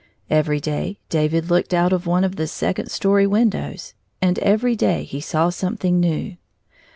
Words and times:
Every 0.31 0.59
day 0.59 0.97
David 1.09 1.51
looked 1.51 1.75
out 1.75 1.93
of 1.93 2.07
one 2.07 2.23
of 2.23 2.35
the 2.35 2.47
second 2.47 2.89
story 2.89 3.27
windows, 3.27 3.93
and 4.19 4.39
every 4.39 4.75
day 4.75 5.03
he 5.03 5.21
saw 5.21 5.51
something 5.51 5.99
new. 5.99 6.37